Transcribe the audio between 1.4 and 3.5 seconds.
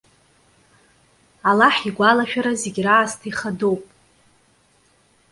Аллаҳ игәалашәара зегьы раасҭа